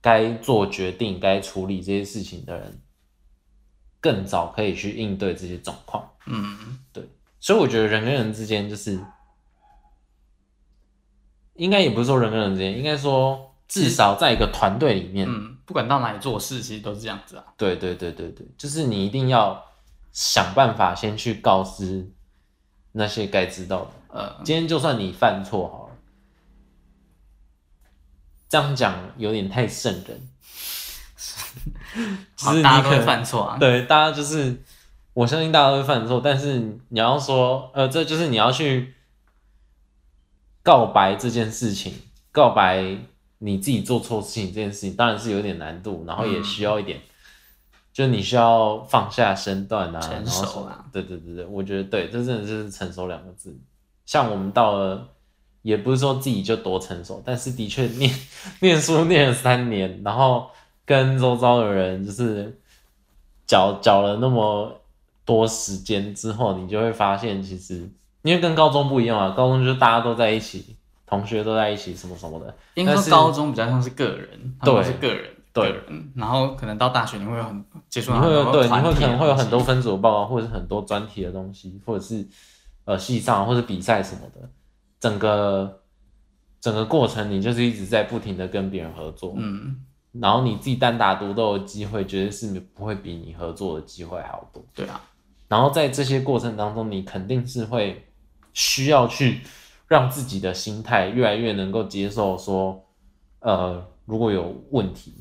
[0.00, 2.82] 该做决定、该处理这些事情的人
[4.00, 6.10] 更早可以去应对这些状况。
[6.26, 7.08] 嗯，对，
[7.44, 8.98] 所以我觉得人跟人之间就是
[11.56, 13.50] 应该也不是说人跟人之间，应该说。
[13.66, 17.44] 至少在一个团队里面，嗯，不管到哪里做事，其实都是这样子啊。
[17.56, 19.64] 对对对对对，就是你一定要
[20.12, 22.12] 想办法先去告知
[22.92, 23.90] 那些该知道的。
[24.08, 25.96] 呃，今天就算你犯错好了，
[28.50, 30.28] 这样讲有点太圣人。
[32.38, 33.56] 好，大家都会犯错啊。
[33.58, 34.62] 对，大家就是
[35.14, 36.58] 我相信大家都会犯错，但是
[36.90, 38.94] 你要说，呃，这就是你要去
[40.62, 41.94] 告白这件事情，
[42.30, 42.98] 告白。
[43.38, 47.02] 你自己做错事情这件事情当然是有点难度，然后也需要一点，嗯、
[47.92, 53.54] 就你需要放下身段啊，成熟啊，然后对对对对，我觉得对，这真的是成熟两个字。
[54.06, 55.08] 像我们到了，
[55.60, 58.10] 也不是说自己就多成熟，但是的确念
[58.60, 60.48] 念书念了三年，然后
[60.86, 62.58] 跟周遭的人就是
[63.46, 64.80] 搅搅了那么
[65.24, 67.90] 多时间之后，你就会发现，其实
[68.22, 70.76] 因为跟高中不一样啊，高中就是大家都在一起。
[71.06, 72.52] 同学都在一起，什么什么的。
[72.74, 76.12] 应该说高中比较像是个人，对，是个人，对个人。
[76.16, 82.26] 然后可能到大学你会有很接触，你会有对，你会可能会有很多分组报告，或者是很多专题的东西，或者是
[82.86, 84.48] 呃系上或者比赛什么的。
[84.98, 85.82] 整个
[86.58, 89.76] 整个过程，你就是一直在不停的跟别人合作，嗯。
[90.12, 94.64] 然后你自己单打独斗的机会，绝对是不会比你合作的机会好多。
[94.74, 95.00] 对啊。
[95.48, 98.06] 然后在这些过程当中，你肯定是会
[98.52, 99.40] 需要去。
[99.86, 102.82] 让自己的心态越来越能够接受，说，
[103.40, 105.14] 呃，如果有问题，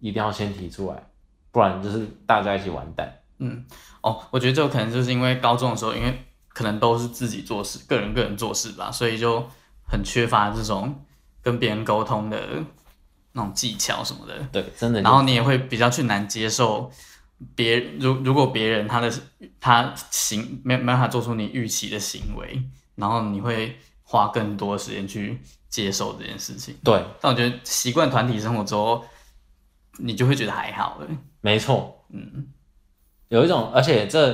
[0.00, 1.10] 一定要先提出来，
[1.52, 3.20] 不然就是大家一起完蛋。
[3.38, 3.62] 嗯，
[4.00, 9.46] 哦，我觉得这有可能就是因为高中的时候，因为可能都是自己做事，个人个人做事吧，所以就
[9.86, 11.04] 很缺乏这种
[11.42, 12.40] 跟别人沟通的
[13.32, 14.34] 那种技巧什么的。
[14.50, 15.02] 对，真的。
[15.02, 16.90] 然后你也会比较去难接受
[17.54, 19.12] 别如如果别人他的
[19.60, 22.62] 他行没没办法做出你预期的行为，
[22.94, 23.76] 然后你会。
[24.10, 26.74] 花更多的时间去接受这件事情。
[26.82, 29.04] 对，但我觉得习惯团体生活之后，
[29.98, 31.06] 你就会觉得还好了。
[31.42, 32.46] 没错，嗯，
[33.28, 34.32] 有一种，而且这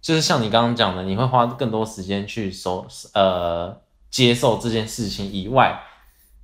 [0.00, 2.84] 就是像你刚刚讲的，你会花更多时间去收
[3.14, 5.80] 呃接受这件事情以外，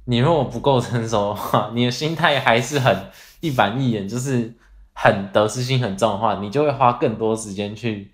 [0.04, 4.54] 你如果不够成熟的话，你的心态还是很一板一眼，就是
[5.00, 8.10] 很得失心很重的话，你就会花更多时间去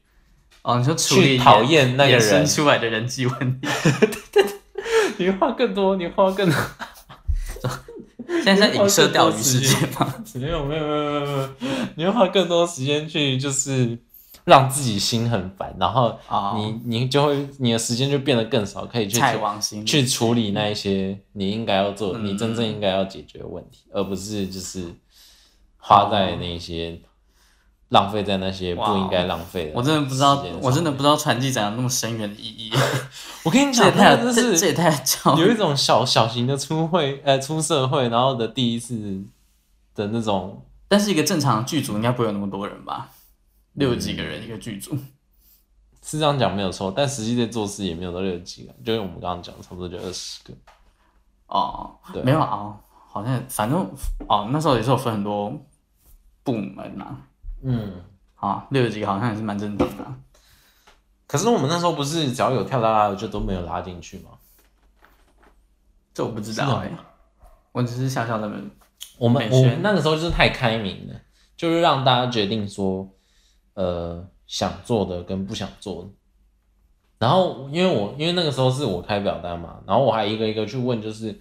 [0.60, 3.66] 哦，你说去讨厌那个人生出来的人际问题。
[5.16, 6.58] 你花更多，你花更多。
[8.44, 10.14] 现在在影射钓鱼事件吗？
[10.36, 11.48] 没有没有没有没有没有，
[11.94, 13.98] 你会花更多时间去，就是
[14.44, 16.18] 让自己心很烦，然后
[16.56, 16.74] 你、oh.
[16.84, 19.18] 你就会你的时间就变得更少，可以去
[19.86, 24.92] 去处理那一些你应该要做、嗯、你真正应该要解决的问题，而不是就是
[25.84, 27.00] 花在那些。
[27.90, 32.72] 浪费在那些不应该浪费的，我真的不知道，我真的不知道传记展有那么深远的意义。
[33.44, 39.22] 我跟你讲，这这是这也太巧，有一种小小型的出会，呃，出社会然后的第一次
[39.94, 40.66] 的那种。
[40.88, 43.10] 但是一个正常剧组应该不会有那么多人吧？
[43.74, 44.96] 六几个人一个剧组，
[46.02, 50.52] 是这样讲没有错，但实际在做事也没有到六几个，就是我们刚刚讲，差不多就二十个。
[51.46, 52.74] 哦，对，没有啊，
[53.12, 53.88] 好像反正
[54.26, 55.52] 哦，那时候也是有分很多
[56.44, 57.18] 部门啊。
[57.62, 57.94] 嗯，
[58.34, 60.14] 好，六十几好像也是蛮正常的。
[61.26, 64.30] 可是我们那时候不是只要有跳大拉的就都没有拉进去吗？
[66.12, 66.96] 这我不知道哎、欸，
[67.72, 68.48] 我只是小小的。
[69.18, 71.14] 我们我们那个时候就是太开明了，
[71.56, 73.08] 就是让大家决定说，
[73.74, 76.08] 呃，想做的跟不想做的。
[77.18, 81.40] 然后因为我因为那个时候是我开表单嘛，然后我还一个一个去问，就是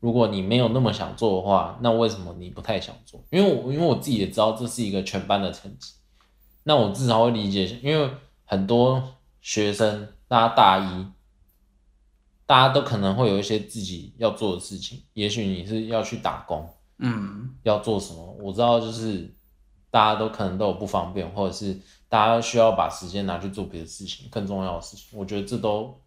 [0.00, 3.20] 如果你没有那么想做的话，那为什么你不太想做？
[3.30, 5.94] 因为我因为我自己也知道这是一个全班的成绩，
[6.62, 8.08] 那我至少会理解，因为
[8.44, 9.02] 很多
[9.40, 11.06] 学生，大家大一，
[12.46, 18.36] 大家都可能会有一些自己要做的事情，也许你是要去打工，嗯，要做什么？
[18.40, 19.34] 我知道，就是
[19.90, 21.76] 大家都可能都有不方便，或者是
[22.08, 25.18] 大家需要把时间拿去做别的事情，更重要的事情。
[25.18, 26.00] 我觉得这都。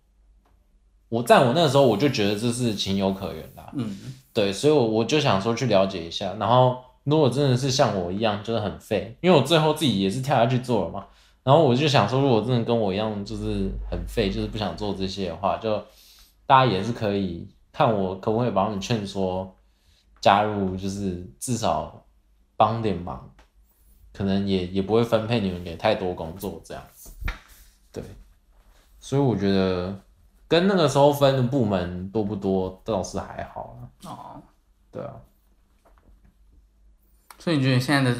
[1.12, 3.97] 我在我那个时候，我就觉得这是情有可原的，嗯，
[4.34, 6.34] 对，所以，我我就想说去了解一下。
[6.39, 11.06] 然后，如果真的是像我一样，就是很废，因为我最后自己也是跳下去做了嘛。
[11.43, 15.84] 然后我就想说，如果真的跟我一样，就是很废，就是不想做这些的话，就
[16.45, 19.54] 大家也是可以看我可不可以把你们劝说
[20.21, 22.06] 加入，就是至少
[22.56, 23.30] 帮点忙，
[24.13, 27.12] 可能也也不会分配你们给太多工作这样子。
[27.91, 28.02] 对，
[29.02, 29.93] 所以我觉得。
[30.51, 34.43] 跟那个时候分的部门多不多，倒是还好哦，
[34.91, 35.13] 对啊。
[37.39, 38.17] 所以你觉得你现在的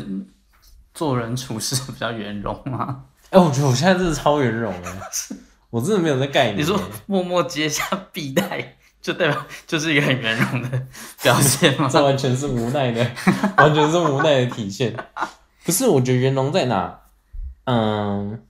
[0.94, 3.04] 做人处事比较圆融吗？
[3.32, 4.90] 哎、欸，我觉得我现在真的超圆融的，
[5.72, 6.60] 我真的没有在概念。
[6.60, 10.88] 你说默默接下笔袋，就代表 就是一个很圆融的
[11.22, 11.90] 表现吗？
[11.92, 13.06] 这完全是无奈的，
[13.58, 14.96] 完全是无奈的体现。
[15.66, 17.02] 不是，我觉得圆融在哪？
[17.66, 18.42] 嗯。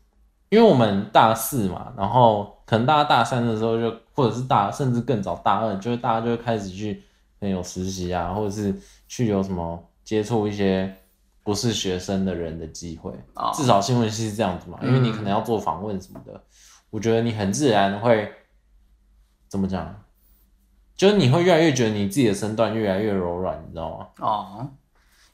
[0.49, 7.03] 因为我们大四嘛，然后可能大家大三的时候就，或者是大甚至更早大二，就是大家就会开始去
[7.41, 8.73] 有实习啊，或者是
[9.09, 10.95] 去有什么接触一些
[11.43, 13.11] 不是学生的人的机会。
[13.33, 16.41] 哦、至少新闻系是这样子嘛，因为你可能要做访问什么的，嗯、
[16.91, 18.31] 我觉得你很自然会
[19.49, 19.93] 怎么讲，
[20.95, 24.07] 就是你会越来越觉得你自己的身段越来越柔软，你知道吗？
[24.19, 24.69] 哦。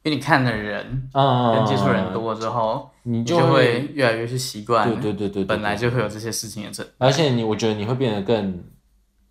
[0.08, 4.88] 因为你看的人，嗯，跟接触人多之后，你就会越来越去习惯。
[4.89, 8.63] 对对对对，本来就会有这些事情的这，而且你，我觉得你会变得更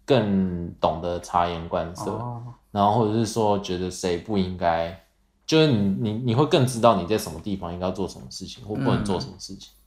[0.05, 5.05] 更懂得察言观色，哦、然后或者是说觉得谁不应该，
[5.47, 9.73] 就是你你你会更知道你在什么地方应该做什么事情，或不能做什么事情。
[9.73, 9.81] 嗯、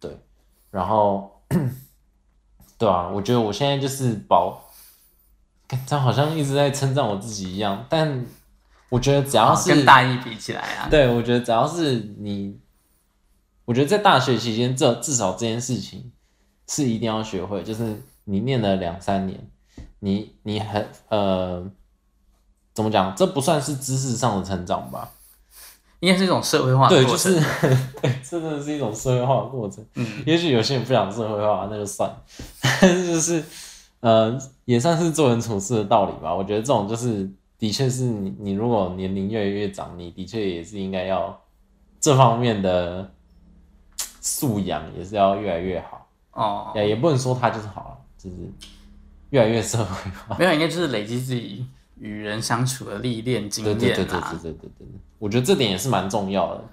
[0.00, 0.18] 对，
[0.72, 1.30] 然后
[2.76, 4.60] 对啊，我觉得我现在就是保，
[5.86, 8.26] 他好像一直在称赞我自己一样，但。
[8.94, 12.56] 我觉得只要是跟大一比起来啊，对，我觉得只要是你，
[13.64, 16.12] 我觉得在大学期间，这至少这件事情
[16.68, 19.50] 是一定要学会，就是你念了两三年，
[19.98, 21.68] 你你很呃，
[22.72, 23.12] 怎么讲？
[23.16, 25.10] 这不算是知识上的成长吧？
[25.98, 27.32] 应该是一种社会化的过程。
[27.32, 29.84] 对，就是 对，真的是一种社会化的过程。
[29.96, 32.22] 嗯，也许有些人不想社会化，那就算了。
[32.80, 33.42] 但是就是
[33.98, 36.32] 呃，也算是做人处事的道理吧。
[36.32, 37.28] 我觉得这种就是。
[37.64, 41.42] 的确是你，你如果年龄越来越长，你的确也是应该要
[41.98, 43.10] 这方面的
[44.20, 46.72] 素养也是要越来越好哦。
[46.74, 48.36] 也也不能说他就是好了，就是
[49.30, 50.36] 越来越社会化。
[50.38, 51.66] 没有，应该就是累积自己
[51.98, 53.78] 与人相处的历练经验啊。
[53.78, 54.86] 对对对对对对对，
[55.18, 56.64] 我觉得这点也是蛮重要的。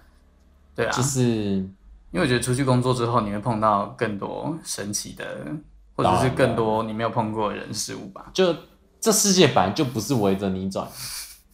[0.75, 5.47] 对啊，就是因为我觉得出去工作之后，你会碰到更多神奇的，
[5.95, 8.30] 或者是更多你没有碰过的人事物吧。
[8.34, 8.54] 就。
[9.01, 10.87] 这世界本来就不是围着你转，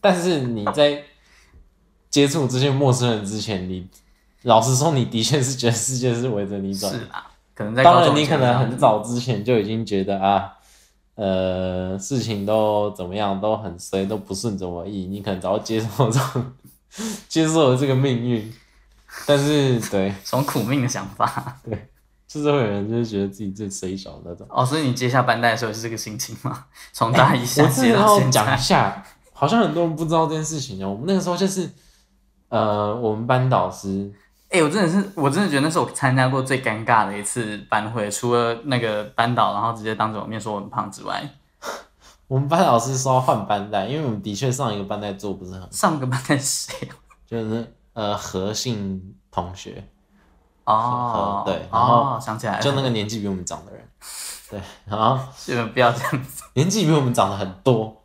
[0.02, 1.02] 但是你在
[2.10, 3.88] 接触这些陌生人之前，你
[4.44, 6.92] 老实说，你的确是觉得世界是围着你转。
[6.92, 10.52] 是啊，可能在当然，你可能很早之前就已经觉得啊，
[11.16, 15.06] 呃，事情都怎么样，都很衰，都不顺着我意。
[15.06, 16.54] 你可能早就接受这种，
[17.30, 18.54] 接受了这个命运。
[19.26, 21.58] 但是，对， 什么苦命的想法？
[21.64, 21.88] 对。
[22.28, 26.66] 就是会有人就是觉得自己最衰小的那种哦，所以你接下班带的时候是这个心情吗？
[26.92, 28.44] 从大一下接到现在。
[28.44, 30.90] 讲一下，好像很多人不知道这件事情哦。
[30.90, 31.70] 我们那个时候就是，
[32.50, 34.12] 呃，我们班导师，
[34.50, 41.24] 哎、欸，我真的是，我真的觉得那是我参加过最尴尬的一次班会，除了那个班导，然后直接当着我面说我很胖之外，
[42.28, 45.68] 我们班老师说要换班带，因为我们的确上一个班带做不是很好。
[45.72, 46.90] 上一个班带是谁？
[47.26, 49.88] 就是呃，何姓同学。
[50.68, 53.82] 哦，对，然后想起来，就那个年纪比我们长的人，
[54.52, 58.04] 对，然后你们不要这样子，年纪比我们长的很多，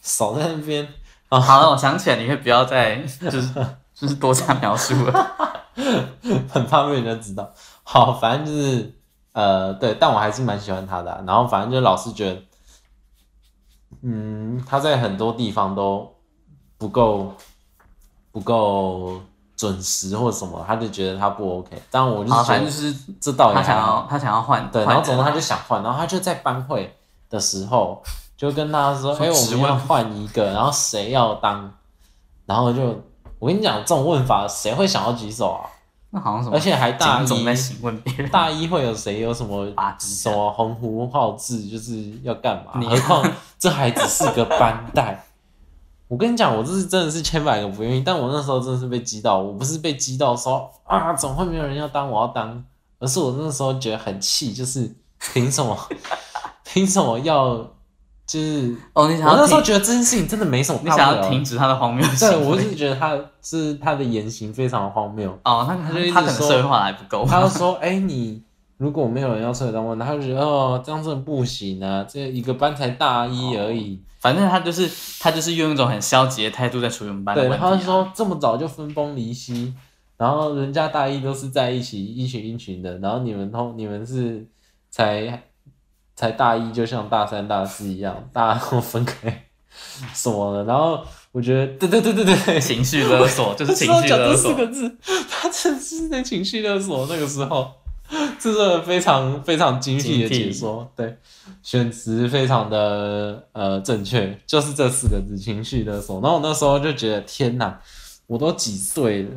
[0.00, 0.88] 少在那边。
[1.28, 3.52] 好了，我想起来，你可以不要再就是
[3.94, 5.36] 就是多加描述了，
[6.48, 7.46] 很怕被人家知道。
[7.82, 8.94] 好，反正就是
[9.32, 11.22] 呃，对，但我还是蛮喜欢他的啊。
[11.26, 12.42] 然后反正就老是觉得，
[14.00, 16.10] 嗯，他在很多地方都
[16.78, 17.34] 不够，
[18.32, 19.20] 不够。
[19.58, 21.70] 准时或什么，他就觉得他不 OK。
[21.90, 26.96] 当然我就是觉得就是这道理他想要他想要换，对，然后总之他就想换，然后他就在班会
[27.28, 28.00] 的时候
[28.36, 31.70] 就跟大家说：“哎、欸，我们要换一个，然后谁要当？”
[32.46, 32.82] 然后就
[33.40, 35.66] 我跟你讲，这种问法谁会想要举手啊？
[36.10, 42.72] 那好像什么，而且还大一总在询问别人，大一会有谁有什么啊什么鸿鹄浩志，就是要干嘛？
[42.76, 45.24] 你何况这还只是个班带。
[46.08, 52.64] 我跟你讲，我这是真的是千百个不愿意，但我那时候真的是被激到，我不是被激到说啊，怎么会没有人要当，我要当，
[52.98, 54.90] 而是我那时候觉得很气，就是
[55.32, 55.76] 凭什么，
[56.64, 57.64] 凭什么要？
[58.26, 65.30] 就是哦，你想要我那时候觉得这件事情真的没什么，你想要停止他的荒谬对，我是觉得他是他的言行非常荒谬。
[65.44, 68.42] 哦，他他就他可能社会化还不够，他就说，哎、欸，你
[68.76, 74.02] 如果没有人要出来当官，他就觉得哦，这样真的不行啊，这一个班才大一而已。
[74.18, 74.90] 哦、反正他就是
[75.20, 77.70] 他就是用一种很消极的态度在处理我们班的问题、啊。
[77.70, 79.72] 对，他就说这么早就分崩离析，
[80.16, 84.46] 然后人家大一都是在一起一群一群的，然后你们通你们是
[84.90, 85.42] 才。
[86.18, 89.44] 才大一，就像大三、大四一样，大家都分开
[90.12, 90.64] 什么的。
[90.64, 91.00] 然后
[91.30, 94.50] 我觉得，对对对对对，情绪勒索就是情绪勒索。
[94.58, 94.96] 这四个字，
[95.30, 97.06] 他真是在情绪勒索。
[97.08, 97.72] 那个时候，
[98.38, 100.90] 这是非常非常精辟的解说。
[100.96, 101.16] 对，
[101.62, 106.20] 选词非常的呃正确，就是这四个字，情绪勒索。
[106.20, 107.80] 然后我那时候就觉得，天哪，
[108.26, 109.30] 我都几岁了，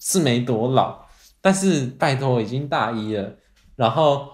[0.00, 1.06] 是没多老，
[1.40, 3.34] 但是拜托，已经大一了，
[3.76, 4.28] 然后。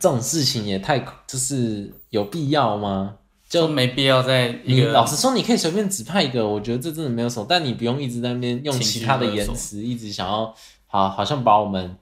[0.00, 3.14] 这种事情也太就是有必要吗？
[3.48, 4.82] 就没必要在一个。
[4.82, 7.46] 你老实说，你可以随便指派一个，我觉得这真的没有什么。
[7.48, 10.52] 但你不用一直在那边用其他的言辞，一直想要
[10.88, 11.96] 好，好像把我们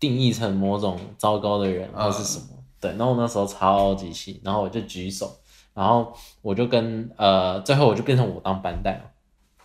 [0.00, 2.46] 定义成某种糟糕的人或是什么。
[2.50, 5.38] 嗯、对，然后我那时候超级气，然后我就举手，
[5.74, 9.02] 然后我就跟呃，最后我就变成我当班带了。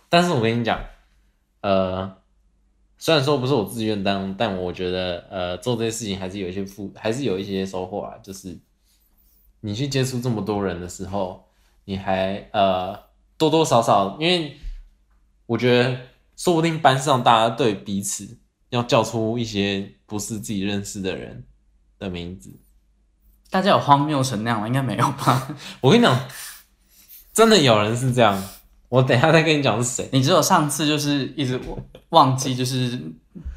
[0.08, 0.78] 但是我跟你讲，
[1.62, 2.14] 呃。
[2.98, 8.16] 虽然说不是我自愿当，但我觉得呃做这些事情还是有一些负，还是有一些收获啊。
[8.22, 8.58] 就是
[9.60, 11.44] 你去接触这么多人的时候，
[11.84, 12.98] 你还呃
[13.36, 14.56] 多多少少，因为
[15.44, 15.94] 我觉得
[16.38, 18.38] 说不定班上大家对彼此
[18.70, 21.44] 要叫出一些不是自己认识的人
[21.98, 22.50] 的名字，
[23.50, 24.66] 大家有荒谬成那样吗？
[24.66, 25.48] 应该没有吧？
[25.80, 26.18] 我跟你讲，
[27.32, 28.42] 真的有人是这样。
[28.88, 30.08] 我等一下再跟你讲是谁。
[30.12, 31.60] 你只有上次就是一直
[32.10, 32.90] 忘记，就是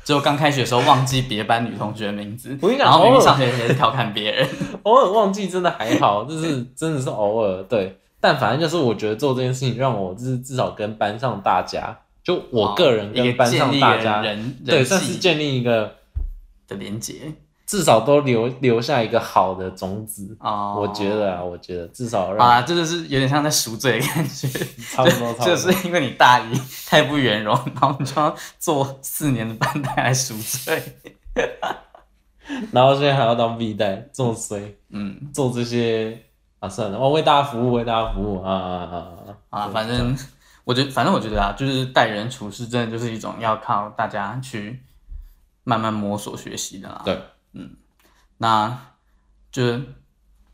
[0.04, 2.58] 只有刚开学的时候忘记别班女同学的名字。
[2.62, 4.50] 我跟你讲，然后明明上学也是调侃别人，
[4.84, 8.00] 偶尔忘记真的还好，就是真的是偶尔对。
[8.20, 15.96] 但反正就是我觉得做这件事情让我就是至少跟班上大家，就我个人跟班上大家，人对，算是建立一个
[16.68, 17.34] 的连接。
[17.66, 24.48] 至少都留留下一个好的种子啊！Oh, 我觉得啊，我觉得至少让啊，这就是有点像在赎罪的感觉，
[24.92, 25.46] 差不多， 差不多。
[25.46, 30.82] 就是因为你大一太不圆融，然后你就要做四年的班代来赎罪，
[32.74, 36.20] 然后现在还要当 B 代做衰，嗯，做这些
[36.60, 38.96] 啊，算了，我为大家服务，为大家服务啊啊啊
[39.52, 39.60] 啊！
[39.62, 40.18] 啊，反正
[40.70, 44.84] 我觉得，反正我觉得啊，就是待人处事，真的就是一种要靠大家去
[45.64, 47.02] 慢慢摸索学习的啦。
[47.04, 47.20] 对。
[47.54, 47.72] 嗯，
[48.38, 48.78] 那
[49.52, 49.82] 就是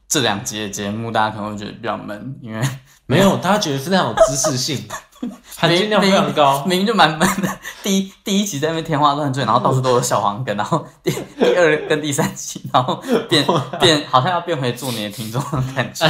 [0.08, 2.66] 这两集的节目，大家可能会觉得比较闷，因为
[3.08, 4.88] 没有大家觉得非常有知识性，
[5.58, 7.50] 含金量非常高，明明就蛮闷的。
[7.84, 12.96] 第一第一集在那边天花乱坠，然后到处都有小黄梗，然后第第二跟第三集，然后
[13.28, 13.46] 变
[13.82, 16.10] 变好像要变回做你的听众的感觉。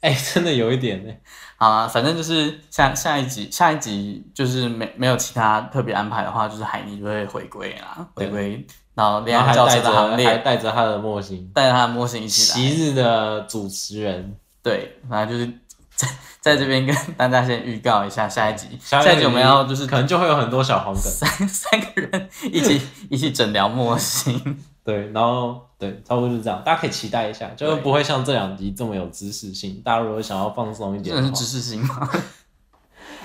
[0.00, 1.12] 哎、欸，真的有一点呢。
[1.56, 8.66] 好啊，反正就是下下一集，下一集就是没没有其他特别安排的话，就是海尼就会回归啦，回归。
[8.94, 12.68] 然后恋爱教室的行列，还带着他的模型，带着他的模型一起来。
[12.68, 15.50] 昔日的主持人，对，反正就是
[15.94, 16.08] 在
[16.40, 22.80] 在这边跟大家先预告一下下一集，下一集我们要就是可能就会有很多小黄梗，三三个人一起
[23.10, 29.82] 一起诊疗模型，对，然后对，差不多就是这样，大家可以期待一下，就是不会像这两集这么有知识性。
[29.84, 32.08] 大家如果想要放松一点，真的是知识性吗？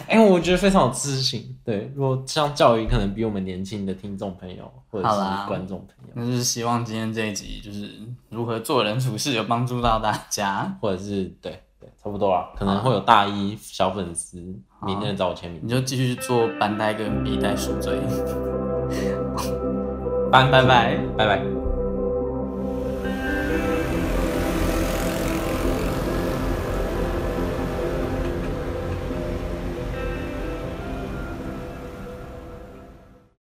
[0.08, 1.56] 哎、欸，我觉得非常有知识性。
[1.64, 5.16] 对，如果像教育可能比我们年轻的听众朋友或者是
[5.48, 7.92] 观众朋友，那就是希望今天这一集就是
[8.30, 12.50] 如何做人处事有帮助到大家，或者是对对，差不多啊。
[12.58, 14.38] 可能会有大一小粉丝
[14.84, 18.00] 明天找我签名，你就继续做班带跟 B 带赎罪。
[20.32, 21.61] 拜拜拜拜拜拜。